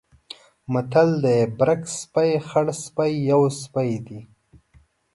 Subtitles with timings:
[0.73, 4.19] متل دی: برګ سپی، خړسپی یو سپی دی.